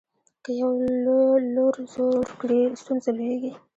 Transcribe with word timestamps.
که 0.43 0.51
یو 0.61 0.71
لور 1.05 1.73
زور 1.93 2.25
کړي 2.41 2.61
ستونزه 2.81 3.09
لویېږي. 3.17 3.51